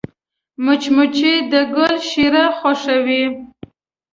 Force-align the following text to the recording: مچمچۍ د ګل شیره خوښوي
مچمچۍ 0.65 1.35
د 1.51 1.53
ګل 1.73 1.95
شیره 2.09 2.45
خوښوي 2.57 3.23